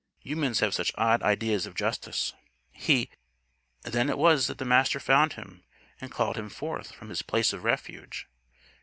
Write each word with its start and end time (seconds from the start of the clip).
Humans 0.23 0.59
have 0.61 0.73
such 0.73 0.91
odd 0.97 1.21
ideas 1.21 1.67
of 1.67 1.75
Justice. 1.75 2.33
He 2.71 3.11
Then 3.83 4.09
it 4.09 4.17
was 4.17 4.47
that 4.47 4.57
the 4.57 4.65
Master 4.65 4.99
found 4.99 5.33
him; 5.33 5.63
and 5.99 6.09
called 6.09 6.37
him 6.37 6.49
forth 6.49 6.91
from 6.95 7.09
his 7.09 7.21
place 7.21 7.53
of 7.53 7.63
refuge. 7.63 8.25